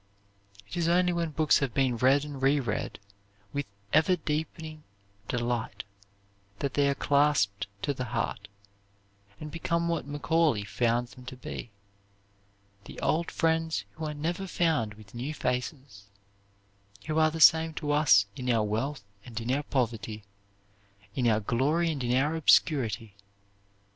It 0.67 0.75
is 0.75 0.87
only 0.87 1.13
when 1.13 1.29
books 1.29 1.59
have 1.59 1.75
been 1.75 1.95
read 1.95 2.25
and 2.25 2.41
reread 2.41 2.97
with 3.53 3.67
ever 3.93 4.15
deepening 4.15 4.83
delight, 5.27 5.83
that 6.57 6.73
they 6.73 6.89
are 6.89 6.95
clasped 6.95 7.67
to 7.83 7.93
the 7.93 8.05
heart, 8.05 8.47
and 9.39 9.51
become 9.51 9.87
what 9.87 10.07
Macaulay 10.07 10.63
found 10.63 11.09
them 11.09 11.23
to 11.25 11.37
be, 11.37 11.69
the 12.85 12.99
old 12.99 13.29
friends 13.29 13.85
who 13.91 14.05
are 14.05 14.15
never 14.15 14.47
found 14.47 14.95
with 14.95 15.13
new 15.13 15.35
faces, 15.35 16.05
who 17.05 17.19
are 17.19 17.29
the 17.29 17.39
same 17.39 17.71
to 17.75 17.91
us 17.91 18.25
in 18.35 18.49
our 18.49 18.63
wealth 18.63 19.03
and 19.23 19.39
in 19.39 19.51
our 19.51 19.61
poverty, 19.61 20.23
in 21.13 21.27
our 21.27 21.41
glory 21.41 21.91
and 21.91 22.03
in 22.03 22.15
our 22.17 22.35
obscurity. 22.35 23.15